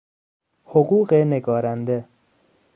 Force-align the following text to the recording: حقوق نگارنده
حقوق 0.65 1.13
نگارنده 1.13 2.05